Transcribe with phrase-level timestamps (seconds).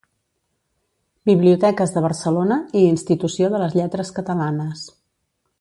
[1.31, 4.87] Biblioteques de Barcelona i Institució de les Lletres Catalanes.